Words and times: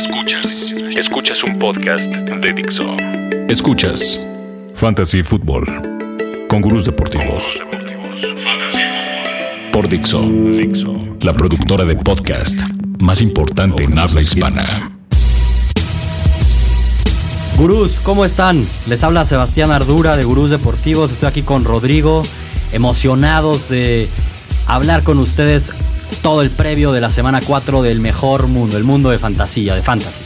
Escuchas. 0.00 0.74
Escuchas 0.96 1.44
un 1.44 1.58
podcast 1.58 2.06
de 2.06 2.52
Dixo. 2.54 2.96
Escuchas 3.50 4.26
Fantasy 4.72 5.22
Football 5.22 5.66
con 6.48 6.62
gurús 6.62 6.86
deportivos. 6.86 7.60
Por 9.70 9.90
Dixo, 9.90 10.22
la 11.20 11.34
productora 11.34 11.84
de 11.84 11.96
podcast 11.96 12.58
más 12.98 13.20
importante 13.20 13.84
en 13.84 13.98
habla 13.98 14.22
hispana. 14.22 14.90
Gurús, 17.58 18.00
¿cómo 18.02 18.24
están? 18.24 18.64
Les 18.86 19.04
habla 19.04 19.26
Sebastián 19.26 19.70
Ardura 19.70 20.16
de 20.16 20.24
Gurús 20.24 20.48
Deportivos. 20.48 21.12
Estoy 21.12 21.28
aquí 21.28 21.42
con 21.42 21.62
Rodrigo, 21.64 22.22
emocionados 22.72 23.68
de 23.68 24.08
hablar 24.66 25.02
con 25.02 25.18
ustedes 25.18 25.74
todo 26.22 26.42
el 26.42 26.50
previo 26.50 26.92
de 26.92 27.00
la 27.00 27.10
semana 27.10 27.40
4 27.44 27.82
del 27.82 28.00
mejor 28.00 28.46
mundo, 28.46 28.76
el 28.76 28.84
mundo 28.84 29.10
de 29.10 29.18
fantasía, 29.18 29.74
de 29.74 29.82
fantasy. 29.82 30.22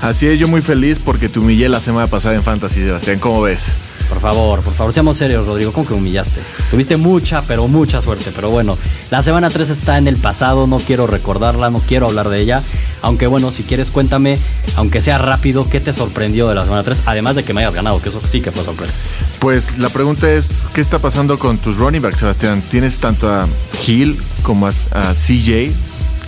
Así 0.00 0.26
es, 0.26 0.38
yo 0.38 0.48
muy 0.48 0.60
feliz 0.60 0.98
porque 1.02 1.28
te 1.28 1.38
humillé 1.38 1.68
la 1.68 1.80
semana 1.80 2.06
pasada 2.06 2.34
en 2.34 2.42
Fantasy, 2.42 2.82
Sebastián. 2.82 3.18
¿Cómo 3.18 3.42
ves? 3.42 3.76
Por 4.14 4.22
favor, 4.22 4.62
por 4.62 4.72
favor, 4.72 4.94
seamos 4.94 5.16
serios, 5.16 5.44
Rodrigo. 5.44 5.72
¿Cómo 5.72 5.88
que 5.88 5.92
humillaste? 5.92 6.40
Tuviste 6.70 6.96
mucha, 6.96 7.42
pero 7.42 7.66
mucha 7.66 8.00
suerte. 8.00 8.30
Pero 8.32 8.48
bueno, 8.48 8.78
la 9.10 9.24
semana 9.24 9.50
3 9.50 9.70
está 9.70 9.98
en 9.98 10.06
el 10.06 10.16
pasado. 10.18 10.68
No 10.68 10.78
quiero 10.78 11.08
recordarla, 11.08 11.68
no 11.68 11.80
quiero 11.80 12.06
hablar 12.06 12.28
de 12.28 12.38
ella. 12.40 12.62
Aunque 13.02 13.26
bueno, 13.26 13.50
si 13.50 13.64
quieres, 13.64 13.90
cuéntame, 13.90 14.38
aunque 14.76 15.02
sea 15.02 15.18
rápido, 15.18 15.68
¿qué 15.68 15.80
te 15.80 15.92
sorprendió 15.92 16.48
de 16.48 16.54
la 16.54 16.62
semana 16.62 16.84
3? 16.84 17.02
Además 17.06 17.34
de 17.34 17.42
que 17.42 17.52
me 17.54 17.62
hayas 17.62 17.74
ganado, 17.74 18.00
que 18.00 18.08
eso 18.08 18.20
sí 18.26 18.40
que 18.40 18.52
fue 18.52 18.62
sorpresa. 18.62 18.94
Pues 19.40 19.78
la 19.78 19.88
pregunta 19.88 20.30
es: 20.30 20.64
¿qué 20.72 20.80
está 20.80 21.00
pasando 21.00 21.36
con 21.36 21.58
tus 21.58 21.76
running 21.76 22.00
backs, 22.00 22.18
Sebastián? 22.18 22.62
Tienes 22.70 22.98
tanto 22.98 23.28
a 23.28 23.48
Hill 23.84 24.16
como 24.44 24.68
a, 24.68 24.70
a 24.92 25.12
CJ. 25.12 25.72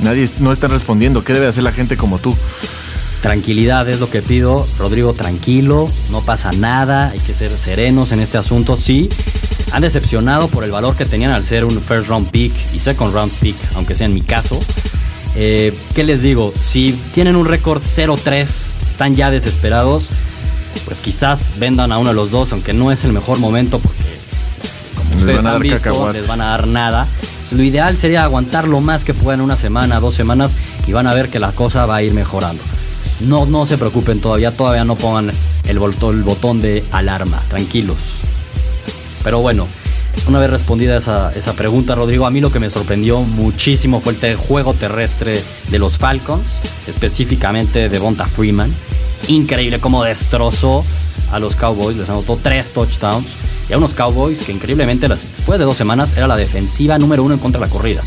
Nadie 0.01 0.29
no 0.41 0.51
están 0.51 0.73
respondiendo. 0.73 1.23
¿Qué 1.23 1.35
debe 1.35 1.47
hacer 1.47 1.63
la 1.63 1.73
gente 1.73 1.97
como 1.97 2.19
tú? 2.19 2.37
Tranquilidad 3.27 3.89
es 3.89 3.99
lo 3.99 4.09
que 4.09 4.23
pido. 4.23 4.65
Rodrigo, 4.79 5.13
tranquilo, 5.13 5.91
no 6.13 6.21
pasa 6.21 6.49
nada, 6.61 7.09
hay 7.09 7.19
que 7.19 7.35
ser 7.35 7.51
serenos 7.59 8.13
en 8.13 8.21
este 8.21 8.39
asunto. 8.39 8.77
Sí, 8.77 9.09
han 9.73 9.83
decepcionado 9.83 10.47
por 10.47 10.63
el 10.63 10.71
valor 10.71 10.95
que 10.95 11.05
tenían 11.07 11.33
al 11.33 11.45
ser 11.45 11.65
un 11.65 11.73
first 11.83 12.09
round 12.09 12.31
pick 12.31 12.53
y 12.73 12.79
second 12.79 13.13
round 13.13 13.33
pick, 13.33 13.57
aunque 13.75 13.97
sea 13.97 14.07
en 14.07 14.15
mi 14.15 14.21
caso. 14.21 14.57
Eh, 15.35 15.77
¿Qué 15.93 16.05
les 16.05 16.23
digo? 16.23 16.53
Si 16.61 16.93
tienen 17.15 17.35
un 17.35 17.47
récord 17.47 17.83
0-3, 17.83 18.47
están 18.89 19.17
ya 19.17 19.33
desesperados, 19.33 20.07
pues 20.85 21.01
quizás 21.01 21.41
vendan 21.59 21.91
a 21.91 21.99
uno 21.99 22.11
de 22.11 22.15
los 22.15 22.31
dos, 22.31 22.53
aunque 22.53 22.75
no 22.75 22.93
es 22.93 23.05
el 23.05 23.13
mejor 23.13 23.41
momento 23.41 23.81
porque, 23.81 24.05
como 24.95 25.11
Les 25.11 25.21
ustedes 25.23 25.47
han 25.47 25.61
visto, 25.61 25.79
cacahuates. 25.83 26.21
les 26.21 26.29
van 26.29 26.43
a 26.43 26.51
dar 26.51 26.69
nada. 26.69 27.09
Lo 27.51 27.63
ideal 27.65 27.97
sería 27.97 28.23
aguantar 28.23 28.69
lo 28.69 28.81
más 28.81 29.03
que 29.05 29.15
puedan 29.15 29.41
una 29.41 29.57
semana, 29.57 29.99
dos 29.99 30.15
semanas 30.15 30.57
y 30.87 30.93
van 30.93 31.09
a 31.09 31.15
ver 31.15 31.29
que 31.29 31.41
la 31.41 31.51
cosa 31.51 31.87
va 31.87 31.97
a 31.97 32.03
ir 32.05 32.15
mejorando. 32.15 32.63
No, 33.21 33.47
no 33.47 33.67
se 33.67 33.79
preocupen 33.79 34.21
todavía, 34.21 34.57
todavía 34.57 34.85
no 34.85 34.97
pongan 34.97 35.31
el, 35.67 35.79
botón 35.79 36.61
de 36.61 36.85
alarma, 36.93 37.43
tranquilos. 37.49 37.97
Pero 39.25 39.41
bueno, 39.41 39.67
una 40.29 40.39
vez 40.39 40.51
respondida 40.51 40.97
esa, 40.97 41.33
esa 41.35 41.55
pregunta, 41.55 41.95
Rodrigo, 41.95 42.27
a 42.27 42.31
mí 42.31 42.41
lo 42.41 42.53
que 42.53 42.61
me 42.61 42.71
sorprendió 42.71 43.21
muchísimo 43.21 44.01
fue 44.01 44.17
el 44.21 44.37
juego 44.37 44.75
terrestre 44.75 45.43
de 45.71 45.79
los 45.79 45.99
Falcons, 45.99 46.61
específicamente 46.87 47.89
de 47.89 47.99
Bonta 47.99 48.27
Freeman. 48.27 48.73
Increíble 49.29 49.81
cómo 49.81 50.05
destrozó 50.05 50.85
a 51.33 51.39
los 51.39 51.57
Cowboys, 51.57 51.97
les 51.97 52.09
anotó 52.11 52.39
tres 52.41 52.73
touchdowns. 52.73 53.29
Y 53.69 53.73
a 53.73 53.79
unos 53.79 53.95
Cowboys 53.95 54.45
que 54.45 54.53
increíblemente 54.53 55.09
después 55.09 55.59
de 55.59 55.65
dos 55.65 55.77
semanas 55.77 56.17
era 56.17 56.29
la 56.29 56.37
defensiva 56.37 56.99
número 56.99 57.25
uno 57.25 57.35
en 57.35 57.41
contra 57.41 57.61
de 57.61 57.67
la 57.67 57.73
corrida. 57.73 58.03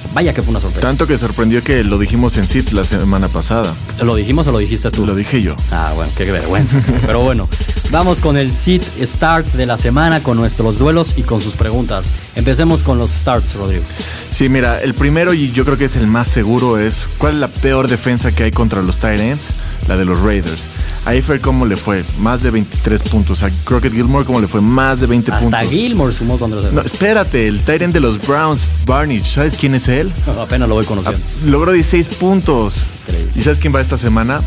Pues 0.00 0.14
vaya 0.14 0.32
que 0.32 0.42
fue 0.42 0.50
una 0.50 0.60
sorpresa. 0.60 0.86
Tanto 0.86 1.06
que 1.06 1.18
sorprendió 1.18 1.62
que 1.62 1.84
lo 1.84 1.98
dijimos 1.98 2.36
en 2.36 2.44
Sits 2.44 2.72
la 2.72 2.84
semana 2.84 3.28
pasada. 3.28 3.74
¿Lo 4.02 4.14
dijimos 4.14 4.46
o 4.46 4.52
lo 4.52 4.58
dijiste 4.58 4.90
tú? 4.90 5.06
Lo 5.06 5.14
dije 5.14 5.42
yo. 5.42 5.54
Ah, 5.70 5.92
bueno, 5.94 6.10
qué 6.16 6.30
vergüenza. 6.30 6.80
Pero 7.06 7.22
bueno, 7.22 7.48
vamos 7.92 8.20
con 8.20 8.38
el 8.38 8.52
sit 8.52 8.82
start 9.02 9.46
de 9.52 9.66
la 9.66 9.76
semana, 9.76 10.22
con 10.22 10.38
nuestros 10.38 10.78
duelos 10.78 11.12
y 11.16 11.22
con 11.22 11.40
sus 11.42 11.54
preguntas. 11.54 12.06
Empecemos 12.34 12.82
con 12.82 12.96
los 12.98 13.10
starts, 13.10 13.54
Rodrigo. 13.54 13.84
Sí, 14.30 14.48
mira, 14.48 14.80
el 14.80 14.94
primero 14.94 15.34
y 15.34 15.52
yo 15.52 15.64
creo 15.66 15.76
que 15.76 15.84
es 15.84 15.96
el 15.96 16.06
más 16.06 16.26
seguro 16.26 16.78
es 16.78 17.06
¿cuál 17.18 17.34
es 17.34 17.40
la 17.40 17.48
peor 17.48 17.88
defensa 17.88 18.32
que 18.32 18.44
hay 18.44 18.50
contra 18.50 18.82
los 18.82 18.96
Titans? 18.96 19.50
La 19.88 19.96
de 19.96 20.06
los 20.06 20.20
Raiders. 20.20 20.64
A 21.04 21.14
Eifer, 21.14 21.40
¿cómo 21.40 21.66
le 21.66 21.76
fue? 21.76 22.02
Más 22.18 22.42
de 22.42 22.50
23 22.50 23.02
puntos. 23.02 23.42
A 23.42 23.50
Crockett 23.64 23.92
Gilmore, 23.92 24.24
¿cómo 24.24 24.40
le 24.40 24.46
fue? 24.46 24.60
Más 24.60 25.00
de 25.00 25.06
20 25.06 25.30
Hasta 25.30 25.42
puntos. 25.42 25.68
Gilmore 25.68 26.12
sumó 26.12 26.38
contra 26.38 26.60
los 26.60 26.72
No, 26.72 26.80
espérate, 26.80 27.46
el 27.46 27.60
Titan 27.60 27.92
de 27.92 28.00
los 28.00 28.24
Browns, 28.26 28.66
Barnage, 28.86 29.24
¿sabes 29.24 29.56
quién 29.56 29.74
es 29.74 29.88
él? 29.88 30.10
Apenas 30.40 30.68
lo 30.68 30.76
voy 30.76 30.86
conociendo. 30.86 31.20
logró 31.44 31.72
16 31.72 32.08
puntos. 32.16 32.84
Increíble. 33.06 33.32
¿Y 33.34 33.42
sabes 33.42 33.58
quién 33.58 33.74
va 33.74 33.80
esta 33.80 33.98
semana? 33.98 34.40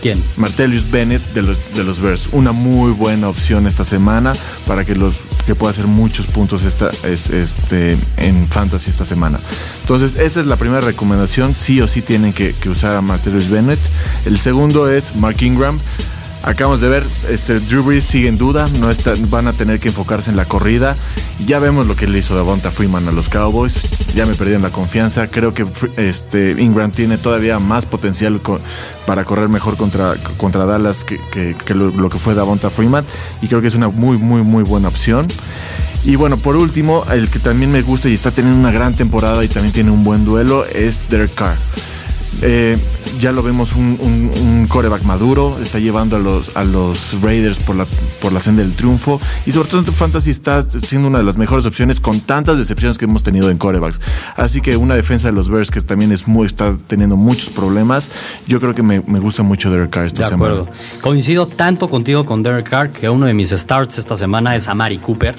¿Quién? 0.00 0.22
Martellus 0.36 0.90
Bennett 0.90 1.22
de 1.32 1.42
los, 1.42 1.58
de 1.74 1.84
los 1.84 2.00
Bears. 2.00 2.28
Una 2.32 2.52
muy 2.52 2.92
buena 2.92 3.28
opción 3.28 3.66
esta 3.66 3.84
semana 3.84 4.32
para 4.66 4.84
que 4.84 4.94
los 4.94 5.20
que 5.46 5.54
pueda 5.54 5.70
hacer 5.70 5.86
muchos 5.86 6.26
puntos 6.26 6.62
esta, 6.62 6.90
es, 7.04 7.30
este, 7.30 7.96
en 8.16 8.46
fantasy 8.48 8.90
esta 8.90 9.04
semana. 9.04 9.40
Entonces, 9.80 10.16
esa 10.16 10.40
es 10.40 10.46
la 10.46 10.56
primera 10.56 10.80
recomendación. 10.80 11.54
Sí 11.54 11.80
o 11.80 11.88
sí 11.88 12.02
tienen 12.02 12.32
que, 12.32 12.54
que 12.54 12.68
usar 12.68 12.96
a 12.96 13.00
Martellus 13.00 13.48
Bennett. 13.48 13.80
El 14.26 14.38
segundo 14.38 14.90
es 14.90 15.16
Mark 15.16 15.42
Ingram. 15.42 15.78
Acabamos 16.42 16.80
de 16.80 16.88
ver, 16.88 17.02
este, 17.28 17.58
Drew 17.60 17.82
Brees 17.82 18.04
sigue 18.04 18.28
en 18.28 18.38
duda, 18.38 18.64
no 18.80 18.88
van 19.28 19.48
a 19.48 19.52
tener 19.52 19.80
que 19.80 19.88
enfocarse 19.88 20.30
en 20.30 20.36
la 20.36 20.44
corrida. 20.44 20.96
Ya 21.44 21.58
vemos 21.58 21.86
lo 21.86 21.94
que 21.96 22.06
le 22.06 22.18
hizo 22.18 22.34
Davonta 22.34 22.70
Freeman 22.70 23.06
a 23.08 23.12
los 23.12 23.28
Cowboys, 23.28 23.80
ya 24.14 24.24
me 24.24 24.34
perdieron 24.34 24.62
la 24.62 24.70
confianza. 24.70 25.26
Creo 25.28 25.52
que 25.52 25.66
este, 25.96 26.56
Ingram 26.58 26.90
tiene 26.90 27.18
todavía 27.18 27.58
más 27.58 27.86
potencial 27.86 28.40
para 29.06 29.24
correr 29.24 29.48
mejor 29.48 29.76
contra, 29.76 30.14
contra 30.36 30.64
Dallas 30.64 31.04
que, 31.04 31.20
que- 31.32 31.54
que 31.64 31.74
lo, 31.74 31.90
lo 31.90 32.08
que 32.08 32.18
fue 32.18 32.34
Davonta 32.34 32.70
Freeman, 32.70 33.04
y 33.42 33.48
creo 33.48 33.60
que 33.60 33.68
es 33.68 33.74
una 33.74 33.88
muy, 33.88 34.16
muy, 34.16 34.42
muy 34.42 34.62
buena 34.62 34.88
opción. 34.88 35.26
Y 36.04 36.14
bueno, 36.16 36.36
por 36.36 36.56
último, 36.56 37.04
el 37.12 37.28
que 37.28 37.40
también 37.40 37.72
me 37.72 37.82
gusta 37.82 38.08
y 38.08 38.14
está 38.14 38.30
teniendo 38.30 38.58
una 38.58 38.70
gran 38.70 38.94
temporada 38.96 39.44
y 39.44 39.48
también 39.48 39.72
tiene 39.74 39.90
un 39.90 40.04
buen 40.04 40.24
duelo 40.24 40.64
es 40.64 41.08
Derek 41.08 41.34
Carr. 41.34 41.56
Eh, 42.42 42.78
ya 43.20 43.32
lo 43.32 43.42
vemos 43.42 43.74
un, 43.74 43.98
un, 44.00 44.30
un 44.40 44.66
coreback 44.68 45.02
maduro, 45.02 45.58
está 45.60 45.78
llevando 45.80 46.16
a 46.16 46.18
los, 46.20 46.54
a 46.56 46.62
los 46.62 47.20
Raiders 47.20 47.58
por 47.58 47.74
la, 47.74 47.86
por 48.22 48.32
la 48.32 48.40
senda 48.40 48.62
del 48.62 48.74
triunfo 48.74 49.20
y 49.44 49.50
sobre 49.52 49.68
todo 49.68 49.80
en 49.80 49.86
Fantasy 49.92 50.30
está 50.30 50.62
siendo 50.62 51.08
una 51.08 51.18
de 51.18 51.24
las 51.24 51.36
mejores 51.36 51.66
opciones 51.66 52.00
con 52.00 52.20
tantas 52.20 52.58
decepciones 52.58 52.96
que 52.96 53.06
hemos 53.06 53.22
tenido 53.24 53.50
en 53.50 53.58
corebacks. 53.58 54.00
Así 54.36 54.60
que 54.60 54.76
una 54.76 54.94
defensa 54.94 55.28
de 55.28 55.32
los 55.32 55.48
Bears 55.48 55.70
que 55.70 55.80
también 55.80 56.12
es 56.12 56.28
muy, 56.28 56.46
está 56.46 56.76
teniendo 56.86 57.16
muchos 57.16 57.50
problemas, 57.50 58.10
yo 58.46 58.60
creo 58.60 58.74
que 58.74 58.82
me, 58.82 59.02
me 59.06 59.18
gusta 59.18 59.42
mucho 59.42 59.70
Derek 59.70 59.90
Carr 59.90 60.06
esta 60.06 60.22
De 60.22 60.28
semana. 60.28 60.52
acuerdo. 60.60 60.70
Coincido 61.00 61.46
tanto 61.46 61.88
contigo 61.88 62.24
con 62.24 62.42
Derek 62.44 62.68
Carr 62.68 62.90
que 62.90 63.08
uno 63.08 63.26
de 63.26 63.34
mis 63.34 63.50
starts 63.50 63.98
esta 63.98 64.16
semana 64.16 64.54
es 64.54 64.68
Amari 64.68 64.98
Cooper. 64.98 65.34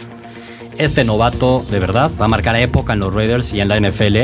Este 0.78 1.04
novato, 1.04 1.66
de 1.70 1.80
verdad, 1.80 2.12
va 2.20 2.26
a 2.26 2.30
marcar 2.30 2.56
época 2.56 2.94
en 2.94 3.00
los 3.00 3.14
Raiders 3.14 3.54
y 3.54 3.62
en 3.62 3.68
la 3.68 3.80
NFL. 3.80 4.18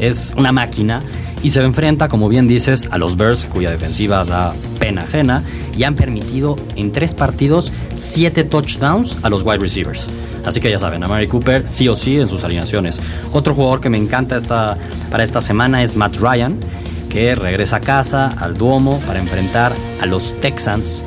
Es 0.00 0.32
una 0.36 0.50
máquina 0.50 1.02
y 1.42 1.50
se 1.50 1.62
enfrenta, 1.62 2.08
como 2.08 2.28
bien 2.28 2.46
dices, 2.46 2.88
a 2.90 2.98
los 2.98 3.16
Bears, 3.16 3.46
cuya 3.46 3.70
defensiva 3.70 4.24
da 4.24 4.54
pena 4.78 5.02
ajena, 5.02 5.42
y 5.76 5.84
han 5.84 5.94
permitido 5.94 6.56
en 6.76 6.92
tres 6.92 7.14
partidos 7.14 7.72
siete 7.94 8.44
touchdowns 8.44 9.18
a 9.22 9.30
los 9.30 9.42
wide 9.42 9.58
receivers. 9.58 10.08
Así 10.44 10.60
que 10.60 10.70
ya 10.70 10.78
saben, 10.78 11.04
a 11.04 11.08
Mary 11.08 11.26
Cooper 11.26 11.66
sí 11.66 11.88
o 11.88 11.96
sí 11.96 12.18
en 12.18 12.28
sus 12.28 12.44
alineaciones. 12.44 13.00
Otro 13.32 13.54
jugador 13.54 13.80
que 13.80 13.90
me 13.90 13.98
encanta 13.98 14.36
esta, 14.36 14.76
para 15.10 15.22
esta 15.22 15.40
semana 15.40 15.82
es 15.82 15.96
Matt 15.96 16.16
Ryan, 16.16 16.58
que 17.08 17.34
regresa 17.34 17.76
a 17.76 17.80
casa, 17.80 18.28
al 18.28 18.54
Duomo, 18.54 19.00
para 19.06 19.18
enfrentar 19.18 19.72
a 20.00 20.06
los 20.06 20.40
Texans 20.40 21.04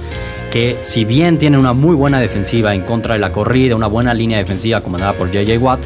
que 0.54 0.78
si 0.84 1.04
bien 1.04 1.40
tienen 1.40 1.60
una 1.60 1.74
muy 1.74 1.96
buena 1.96 2.20
defensiva 2.20 2.76
en 2.76 2.82
contra 2.82 3.16
de 3.16 3.20
la 3.20 3.32
corrida, 3.32 3.76
una 3.76 3.88
buena 3.88 4.14
línea 4.14 4.38
defensiva 4.38 4.82
comandada 4.82 5.14
por 5.14 5.32
JJ 5.32 5.58
Watt, 5.58 5.80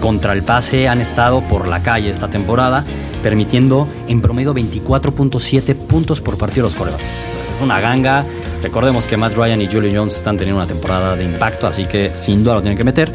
contra 0.00 0.32
el 0.32 0.42
pase 0.42 0.88
han 0.88 1.02
estado 1.02 1.42
por 1.42 1.68
la 1.68 1.82
calle 1.82 2.08
esta 2.08 2.30
temporada, 2.30 2.82
permitiendo 3.24 3.88
en 4.06 4.20
promedio 4.20 4.54
24.7 4.54 5.74
puntos 5.74 6.20
por 6.20 6.36
partido 6.36 6.64
los 6.64 6.74
corebacks. 6.74 7.02
Es 7.02 7.62
una 7.62 7.80
ganga. 7.80 8.22
Recordemos 8.62 9.06
que 9.06 9.16
Matt 9.16 9.34
Ryan 9.34 9.62
y 9.62 9.66
Julio 9.66 9.90
Jones 9.94 10.14
están 10.14 10.36
teniendo 10.36 10.60
una 10.60 10.68
temporada 10.68 11.16
de 11.16 11.24
impacto, 11.24 11.66
así 11.66 11.86
que 11.86 12.14
sin 12.14 12.44
duda 12.44 12.56
lo 12.56 12.60
tienen 12.60 12.76
que 12.76 12.84
meter. 12.84 13.10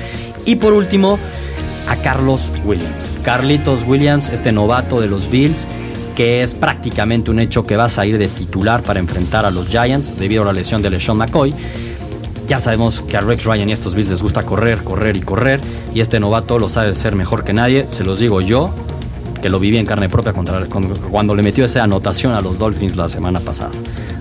Y 0.46 0.56
por 0.56 0.74
último, 0.74 1.20
a 1.88 1.96
Carlos 1.98 2.52
Williams. 2.66 3.12
Carlitos 3.22 3.84
Williams, 3.86 4.30
este 4.30 4.52
novato 4.52 5.00
de 5.00 5.08
los 5.08 5.30
Bills, 5.30 5.68
que 6.16 6.42
es 6.42 6.56
prácticamente 6.56 7.30
un 7.30 7.38
hecho 7.38 7.64
que 7.64 7.78
va 7.78 7.86
a 7.86 7.90
salir 7.90 8.18
de 8.18 8.28
titular 8.30 8.82
para 8.82 9.00
enfrentar 9.00 9.46
a 9.46 9.52
los 9.52 9.68
Giants 9.68 10.18
debido 10.18 10.42
a 10.42 10.46
la 10.46 10.54
lesión 10.54 10.82
de 10.82 10.90
LeSean 10.90 11.18
McCoy. 11.18 11.54
Ya 12.48 12.60
sabemos 12.60 13.02
que 13.02 13.16
a 13.16 13.22
Rex 13.22 13.46
Ryan 13.46 13.70
y 13.70 13.74
a 13.74 13.76
estos 13.76 13.94
Bills 13.94 14.10
les 14.10 14.24
gusta 14.24 14.44
correr, 14.44 14.80
correr 14.80 15.18
y 15.18 15.22
correr. 15.22 15.62
Y 15.94 16.00
este 16.00 16.20
novato 16.20 16.58
lo 16.58 16.68
sabe 16.68 16.96
ser 16.96 17.16
mejor 17.16 17.44
que 17.44 17.54
nadie. 17.54 17.86
Se 17.92 18.04
los 18.04 18.18
digo 18.18 18.42
yo, 18.42 18.74
que 19.42 19.50
lo 19.50 19.60
viví 19.60 19.78
en 19.78 19.86
carne 19.86 20.10
propia 20.10 20.34
contra- 20.34 20.66
con- 20.66 20.84
cuando 21.12 21.36
le 21.36 21.44
metió 21.44 21.66
esa 21.66 21.84
anotación 21.84 22.34
a 22.34 22.42
los 22.42 22.60
Dolphins 22.60 22.96
la 22.96 23.08
semana 23.10 23.40
pasada. 23.40 23.72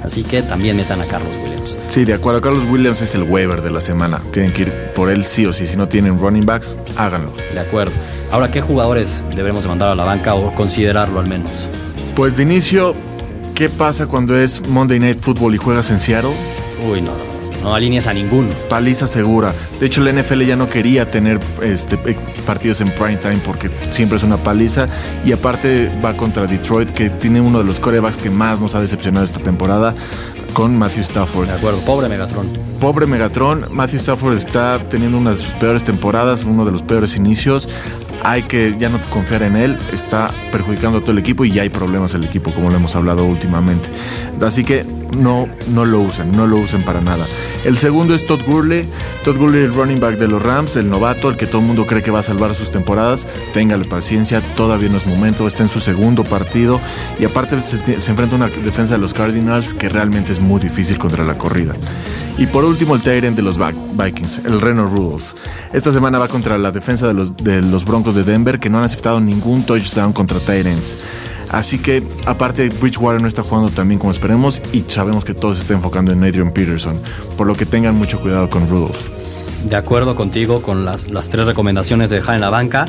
Así 0.03 0.23
que 0.23 0.43
también 0.43 0.77
metan 0.77 1.01
a 1.01 1.05
Carlos 1.05 1.37
Williams. 1.43 1.77
Sí, 1.91 2.05
de 2.05 2.15
acuerdo. 2.15 2.41
Carlos 2.41 2.65
Williams 2.71 3.01
es 3.01 3.15
el 3.15 3.25
waiver 3.25 3.63
de 3.63 3.71
la 3.71 3.81
semana. 3.81 4.21
Tienen 4.33 4.53
que 4.53 4.63
ir 4.63 4.73
por 4.95 5.11
él 5.11 5.25
sí 5.25 5.45
o 5.47 5.53
sí. 5.53 5.67
Si 5.67 5.77
no 5.77 5.89
tienen 5.89 6.19
running 6.19 6.47
backs, 6.47 6.75
háganlo. 6.97 7.33
De 7.53 7.61
acuerdo. 7.61 7.93
Ahora, 8.31 8.51
¿qué 8.51 8.61
jugadores 8.61 9.23
debemos 9.35 9.63
de 9.65 9.69
mandar 9.71 9.91
a 9.91 9.95
la 9.95 10.05
banca 10.05 10.35
o 10.35 10.53
considerarlo 10.55 11.19
al 11.21 11.27
menos? 11.29 11.69
Pues 12.15 12.37
de 12.37 12.43
inicio, 12.45 12.95
¿Qué 13.55 13.69
pasa 13.69 14.07
cuando 14.07 14.39
es 14.39 14.69
Monday 14.69 15.01
Night 15.01 15.19
Football 15.21 15.53
y 15.57 15.59
juegas 15.59 15.91
en 15.91 15.99
Seattle? 15.99 16.31
Uy, 16.89 17.01
no, 17.01 17.11
no 17.65 17.75
alineas 17.75 18.07
a 18.07 18.15
ninguno. 18.15 18.51
Paliza 18.69 19.09
segura. 19.09 19.53
De 19.81 19.87
hecho, 19.87 20.01
la 20.01 20.11
NFL 20.13 20.43
ya 20.47 20.55
no 20.55 20.69
quería 20.69 21.11
tener 21.11 21.41
este, 21.61 21.97
eh, 22.07 22.17
partidos 22.49 22.81
en 22.81 22.91
prime 22.95 23.19
time 23.19 23.41
porque 23.45 23.69
siempre 23.91 24.17
es 24.17 24.25
una 24.25 24.39
paliza. 24.39 24.87
Y 25.23 25.33
aparte 25.33 25.93
va 26.03 26.17
contra 26.17 26.47
Detroit, 26.47 26.89
que 26.89 27.11
tiene 27.11 27.43
uno 27.43 27.59
de 27.59 27.65
los 27.65 27.79
corebacks 27.79 28.17
que 28.17 28.31
más 28.31 28.59
nos 28.59 28.75
ha 28.75 28.81
decepcionado 28.81 29.27
esta 29.27 29.39
temporada 29.39 29.95
con 30.55 30.75
Matthew 30.79 31.03
Stafford. 31.03 31.49
De 31.49 31.53
acuerdo, 31.53 31.81
pobre 31.81 32.09
Megatron. 32.09 32.49
Pobre 32.81 33.07
Megatron, 33.07 33.67
Matthew 33.71 33.99
Stafford 33.99 34.35
está 34.39 34.79
teniendo 34.89 35.19
una 35.19 35.33
de 35.33 35.37
sus 35.37 35.51
peores 35.55 35.85
temporadas, 35.85 36.45
uno 36.45 36.65
de 36.65 36.73
los 36.73 36.81
peores 36.81 37.17
inicios 37.17 37.69
hay 38.23 38.43
que 38.43 38.77
ya 38.79 38.89
no 38.89 38.99
confiar 39.11 39.43
en 39.43 39.57
él, 39.57 39.79
está 39.93 40.33
perjudicando 40.51 40.99
a 40.99 41.01
todo 41.01 41.13
el 41.13 41.19
equipo 41.19 41.45
y 41.45 41.53
ya 41.53 41.63
hay 41.63 41.69
problemas 41.69 42.15
el 42.15 42.25
equipo, 42.25 42.51
como 42.53 42.71
lo 42.71 42.77
hemos 42.77 42.95
hablado 42.95 43.25
últimamente. 43.25 43.89
Así 44.41 44.65
que 44.65 44.85
no, 45.17 45.49
no 45.73 45.85
lo 45.85 46.01
usen, 46.01 46.33
no 46.33 46.47
lo 46.47 46.57
usen 46.59 46.83
para 46.83 47.01
nada. 47.01 47.25
El 47.65 47.77
segundo 47.77 48.15
es 48.15 48.27
Todd 48.27 48.41
Gurley, 48.47 48.87
Todd 49.25 49.37
Gurley, 49.37 49.63
el 49.63 49.75
running 49.75 50.01
back 50.01 50.19
de 50.19 50.29
los 50.29 50.43
Rams, 50.43 50.77
el 50.77 50.89
novato, 50.89 51.29
el 51.29 51.37
que 51.37 51.47
todo 51.47 51.61
el 51.61 51.67
mundo 51.67 51.87
cree 51.87 52.03
que 52.03 52.11
va 52.11 52.21
a 52.21 52.23
salvar 52.23 52.55
sus 52.55 52.71
temporadas. 52.71 53.27
Téngale 53.53 53.85
paciencia, 53.85 54.41
todavía 54.57 54.89
no 54.89 54.99
es 54.99 55.07
momento, 55.07 55.47
está 55.47 55.63
en 55.63 55.69
su 55.69 55.81
segundo 55.81 56.25
partido 56.25 56.81
y 57.19 57.25
aparte 57.25 57.61
se 57.63 58.11
enfrenta 58.11 58.35
a 58.35 58.37
una 58.37 58.49
defensa 58.49 58.95
de 58.95 59.01
los 59.01 59.15
Cardinals 59.15 59.75
que 59.75 59.89
realmente 59.89 60.33
es 60.33 60.41
muy 60.41 60.61
difícil 60.61 60.99
contra 60.99 61.25
la 61.25 61.35
corrida. 61.35 61.75
Y 62.39 62.47
por 62.47 62.65
último, 62.65 62.95
el 62.95 63.03
Tyrant 63.03 63.37
de 63.37 63.43
los 63.43 63.59
Vikings, 63.59 64.43
el 64.45 64.61
Reno 64.61 64.87
Rudolph. 64.87 65.33
Esta 65.73 65.91
semana 65.91 66.21
va 66.21 66.29
contra 66.29 66.57
la 66.57 66.71
defensa 66.71 67.09
de 67.09 67.15
los, 67.15 67.85
Broncos 67.85 68.15
de 68.15 68.23
Denver, 68.23 68.61
que 68.61 68.71
no 68.71 68.79
han 68.79 68.85
aceptado 68.85 69.21
ningún 69.21 69.65
touchdown 69.65 70.13
contra 70.13 70.39
Tyrants. 70.39 70.97
Así 71.51 71.79
que, 71.79 72.03
aparte, 72.27 72.69
Bridgewater 72.69 73.21
no 73.21 73.27
está 73.27 73.43
jugando 73.43 73.71
tan 73.71 73.89
bien 73.89 73.99
como 73.99 74.13
esperemos 74.13 74.63
y 74.73 74.85
sabemos 74.87 75.25
que 75.25 75.35
todo 75.35 75.53
se 75.55 75.63
está 75.63 75.75
enfocando 75.75 76.13
en 76.13 76.23
Adrian 76.23 76.53
Peterson, 76.53 76.97
por 77.37 77.49
lo 77.49 77.57
que 77.57 77.67
tengan 77.67 77.97
mucho 77.97 78.21
cuidado 78.21 78.49
con 78.49 78.69
Rudolph. 78.69 79.09
De 79.65 79.75
acuerdo 79.75 80.15
contigo 80.15 80.63
con 80.63 80.85
las, 80.85 81.11
las 81.11 81.31
tres 81.31 81.45
recomendaciones 81.45 82.09
de 82.09 82.17
dejar 82.17 82.37
en 82.37 82.43
la 82.43 82.51
banca. 82.51 82.87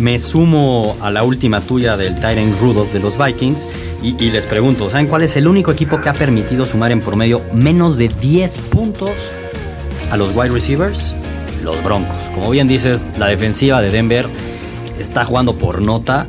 Me 0.00 0.18
sumo 0.18 0.96
a 1.02 1.10
la 1.10 1.22
última 1.24 1.60
tuya 1.60 1.94
del 1.94 2.14
Tyrant 2.14 2.58
Rudolph 2.58 2.90
de 2.90 3.00
los 3.00 3.18
Vikings 3.18 3.68
y, 4.02 4.16
y, 4.18 4.30
les 4.30 4.46
pregunto, 4.46 4.88
¿saben 4.88 5.06
cuál 5.06 5.20
es 5.20 5.36
el 5.36 5.46
único 5.46 5.70
equipo 5.70 6.00
que 6.00 6.08
ha 6.08 6.14
permitido 6.14 6.64
sumar 6.64 6.90
en 6.90 7.00
promedio 7.00 7.42
menos 7.52 7.98
de 7.98 8.08
10 8.08 8.56
puntos 8.70 9.30
a 10.10 10.16
los 10.16 10.34
wide 10.34 10.54
receivers? 10.54 11.14
Los 11.62 11.84
Broncos. 11.84 12.30
Como 12.34 12.48
bien 12.48 12.66
dices, 12.66 13.10
la 13.18 13.26
defensiva 13.26 13.82
de 13.82 13.90
Denver 13.90 14.30
está 14.98 15.22
jugando 15.26 15.56
por 15.56 15.82
nota. 15.82 16.26